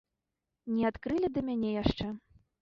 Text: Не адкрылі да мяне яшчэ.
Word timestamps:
Не 0.77 0.83
адкрылі 0.89 1.29
да 1.35 1.45
мяне 1.51 1.69
яшчэ. 1.83 2.09